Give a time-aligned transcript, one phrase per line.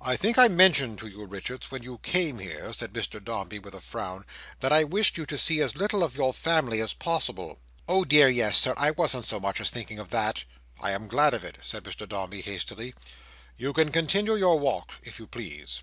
[0.00, 3.74] "I think I mentioned to you, Richards, when you came here," said Mr Dombey, with
[3.74, 4.24] a frown,
[4.60, 8.30] "that I wished you to see as little of your family as possible." "Oh dear
[8.30, 10.44] yes, Sir, I wasn't so much as thinking of that."
[10.80, 12.94] "I am glad of it," said Mr Dombey hastily.
[13.58, 15.82] "You can continue your walk if you please."